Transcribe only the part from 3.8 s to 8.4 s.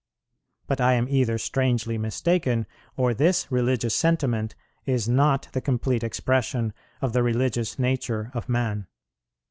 sentiment is not the complete expression of the religious nature